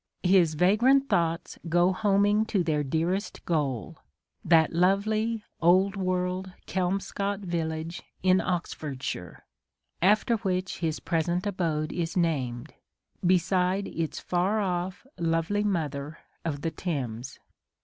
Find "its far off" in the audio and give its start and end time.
13.89-15.05